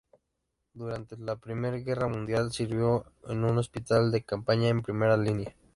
Durante 0.73 1.15
la 1.15 1.33
I 1.33 1.83
Guerra 1.83 2.07
Mundial 2.07 2.51
sirvió 2.51 3.05
en 3.27 3.43
un 3.43 3.59
hospital 3.59 4.09
de 4.09 4.23
campaña 4.23 4.69
en 4.69 4.81
primera 4.81 5.15
línea. 5.15 5.55